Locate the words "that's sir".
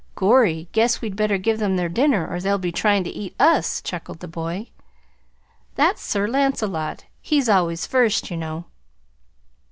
5.75-6.27